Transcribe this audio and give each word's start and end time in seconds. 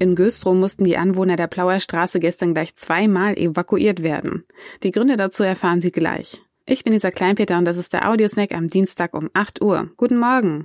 In 0.00 0.14
Güstrow 0.14 0.54
mussten 0.56 0.84
die 0.84 0.96
Anwohner 0.96 1.36
der 1.36 1.46
Plauer 1.46 1.78
Straße 1.78 2.20
gestern 2.20 2.54
gleich 2.54 2.74
zweimal 2.74 3.36
evakuiert 3.36 4.02
werden. 4.02 4.44
Die 4.82 4.92
Gründe 4.92 5.16
dazu 5.16 5.42
erfahren 5.42 5.82
Sie 5.82 5.92
gleich. 5.92 6.40
Ich 6.64 6.84
bin 6.84 6.94
Lisa 6.94 7.10
Kleinpeter 7.10 7.58
und 7.58 7.66
das 7.66 7.76
ist 7.76 7.92
der 7.92 8.08
Audiosnack 8.08 8.52
am 8.52 8.68
Dienstag 8.68 9.12
um 9.12 9.28
8 9.34 9.60
Uhr. 9.60 9.90
Guten 9.98 10.16
Morgen. 10.16 10.64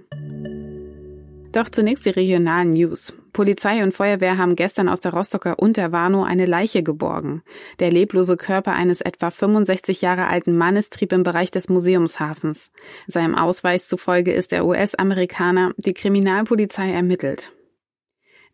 Doch 1.51 1.67
zunächst 1.67 2.05
die 2.05 2.11
regionalen 2.11 2.71
News. 2.71 3.13
Polizei 3.33 3.83
und 3.83 3.93
Feuerwehr 3.93 4.37
haben 4.37 4.55
gestern 4.55 4.87
aus 4.87 5.01
der 5.01 5.13
Rostocker 5.13 5.59
Unterwarnow 5.59 6.23
eine 6.23 6.45
Leiche 6.45 6.81
geborgen. 6.81 7.43
Der 7.79 7.91
leblose 7.91 8.37
Körper 8.37 8.71
eines 8.71 9.01
etwa 9.01 9.31
65 9.31 10.01
Jahre 10.01 10.27
alten 10.27 10.57
Mannes 10.57 10.89
trieb 10.89 11.11
im 11.11 11.23
Bereich 11.23 11.51
des 11.51 11.67
Museumshafens. 11.67 12.71
Seinem 13.07 13.35
Ausweis 13.35 13.89
zufolge 13.89 14.31
ist 14.31 14.53
der 14.53 14.65
US-Amerikaner. 14.65 15.73
Die 15.75 15.93
Kriminalpolizei 15.93 16.91
ermittelt. 16.91 17.51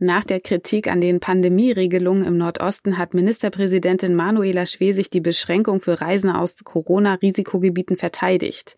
Nach 0.04 0.24
der 0.24 0.40
Kritik 0.40 0.88
an 0.88 1.00
den 1.00 1.20
Pandemieregelungen 1.20 2.26
im 2.26 2.36
Nordosten 2.36 2.98
hat 2.98 3.14
Ministerpräsidentin 3.14 4.16
Manuela 4.16 4.66
Schwesig 4.66 5.12
die 5.12 5.22
Beschränkung 5.22 5.80
für 5.80 6.02
Reisende 6.02 6.40
aus 6.40 6.56
Corona-Risikogebieten 6.64 7.98
verteidigt. 7.98 8.76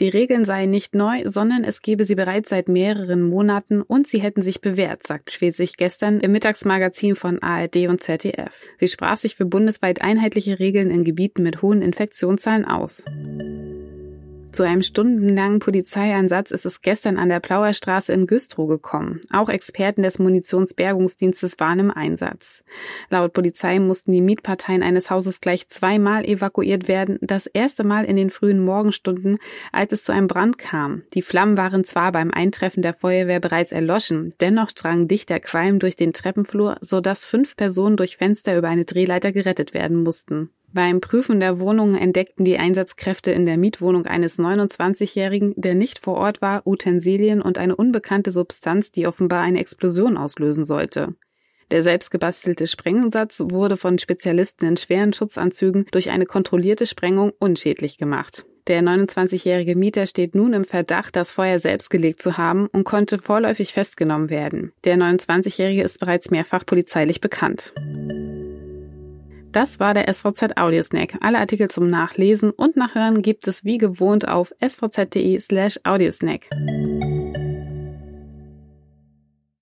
Die 0.00 0.10
Regeln 0.10 0.44
seien 0.44 0.68
nicht 0.68 0.94
neu, 0.94 1.22
sondern 1.24 1.64
es 1.64 1.80
gebe 1.80 2.04
sie 2.04 2.14
bereits 2.14 2.50
seit 2.50 2.68
mehreren 2.68 3.22
Monaten 3.22 3.80
und 3.80 4.06
sie 4.06 4.20
hätten 4.20 4.42
sich 4.42 4.60
bewährt, 4.60 5.06
sagt 5.06 5.30
Schwesig 5.30 5.78
gestern 5.78 6.20
im 6.20 6.32
Mittagsmagazin 6.32 7.16
von 7.16 7.42
ARD 7.42 7.88
und 7.88 8.02
ZDF. 8.02 8.60
Sie 8.78 8.88
sprach 8.88 9.16
sich 9.16 9.34
für 9.34 9.46
bundesweit 9.46 10.02
einheitliche 10.02 10.58
Regeln 10.58 10.90
in 10.90 11.04
Gebieten 11.04 11.42
mit 11.42 11.62
hohen 11.62 11.80
Infektionszahlen 11.80 12.66
aus. 12.66 13.02
Zu 14.56 14.62
einem 14.62 14.82
stundenlangen 14.82 15.58
Polizeieinsatz 15.58 16.50
ist 16.50 16.64
es 16.64 16.80
gestern 16.80 17.18
an 17.18 17.28
der 17.28 17.40
Plauer 17.40 17.74
Straße 17.74 18.10
in 18.14 18.26
Güstrow 18.26 18.66
gekommen. 18.66 19.20
Auch 19.30 19.50
Experten 19.50 20.02
des 20.02 20.18
Munitionsbergungsdienstes 20.18 21.60
waren 21.60 21.78
im 21.78 21.90
Einsatz. 21.90 22.64
Laut 23.10 23.34
Polizei 23.34 23.78
mussten 23.80 24.12
die 24.12 24.22
Mietparteien 24.22 24.82
eines 24.82 25.10
Hauses 25.10 25.42
gleich 25.42 25.68
zweimal 25.68 26.24
evakuiert 26.24 26.88
werden, 26.88 27.18
das 27.20 27.44
erste 27.44 27.84
Mal 27.84 28.06
in 28.06 28.16
den 28.16 28.30
frühen 28.30 28.64
Morgenstunden, 28.64 29.36
als 29.72 29.92
es 29.92 30.04
zu 30.04 30.12
einem 30.12 30.26
Brand 30.26 30.56
kam. 30.56 31.02
Die 31.12 31.20
Flammen 31.20 31.58
waren 31.58 31.84
zwar 31.84 32.10
beim 32.12 32.30
Eintreffen 32.30 32.80
der 32.80 32.94
Feuerwehr 32.94 33.40
bereits 33.40 33.72
erloschen, 33.72 34.32
dennoch 34.40 34.72
drang 34.72 35.06
dichter 35.06 35.38
Qualm 35.38 35.80
durch 35.80 35.96
den 35.96 36.14
Treppenflur, 36.14 36.78
sodass 36.80 37.26
fünf 37.26 37.56
Personen 37.56 37.98
durch 37.98 38.16
Fenster 38.16 38.56
über 38.56 38.68
eine 38.68 38.86
Drehleiter 38.86 39.32
gerettet 39.32 39.74
werden 39.74 40.02
mussten. 40.02 40.48
Beim 40.76 41.00
Prüfen 41.00 41.40
der 41.40 41.58
Wohnungen 41.58 41.94
entdeckten 41.94 42.44
die 42.44 42.58
Einsatzkräfte 42.58 43.30
in 43.30 43.46
der 43.46 43.56
Mietwohnung 43.56 44.04
eines 44.04 44.38
29-Jährigen, 44.38 45.54
der 45.56 45.74
nicht 45.74 46.00
vor 46.00 46.18
Ort 46.18 46.42
war, 46.42 46.66
Utensilien 46.66 47.40
und 47.40 47.56
eine 47.56 47.74
unbekannte 47.74 48.30
Substanz, 48.30 48.92
die 48.92 49.06
offenbar 49.06 49.40
eine 49.40 49.58
Explosion 49.58 50.18
auslösen 50.18 50.66
sollte. 50.66 51.14
Der 51.70 51.82
selbstgebastelte 51.82 52.66
Sprengsatz 52.66 53.42
wurde 53.42 53.78
von 53.78 53.98
Spezialisten 53.98 54.66
in 54.66 54.76
schweren 54.76 55.14
Schutzanzügen 55.14 55.86
durch 55.92 56.10
eine 56.10 56.26
kontrollierte 56.26 56.84
Sprengung 56.84 57.32
unschädlich 57.38 57.96
gemacht. 57.96 58.44
Der 58.66 58.82
29-jährige 58.82 59.76
Mieter 59.76 60.06
steht 60.06 60.34
nun 60.34 60.52
im 60.52 60.66
Verdacht, 60.66 61.16
das 61.16 61.32
Feuer 61.32 61.58
selbst 61.58 61.88
gelegt 61.88 62.20
zu 62.20 62.36
haben 62.36 62.66
und 62.66 62.84
konnte 62.84 63.18
vorläufig 63.18 63.72
festgenommen 63.72 64.28
werden. 64.28 64.74
Der 64.84 64.98
29-jährige 64.98 65.82
ist 65.82 66.00
bereits 66.00 66.30
mehrfach 66.30 66.66
polizeilich 66.66 67.22
bekannt. 67.22 67.72
Das 69.56 69.80
war 69.80 69.94
der 69.94 70.12
SVZ 70.12 70.58
Audiosnack. 70.58 71.14
Alle 71.22 71.38
Artikel 71.38 71.70
zum 71.70 71.88
Nachlesen 71.88 72.50
und 72.50 72.76
Nachhören 72.76 73.22
gibt 73.22 73.48
es 73.48 73.64
wie 73.64 73.78
gewohnt 73.78 74.28
auf 74.28 74.52
svz.de 74.60 75.40
slash 75.40 75.80
Audiosnack. 75.82 76.42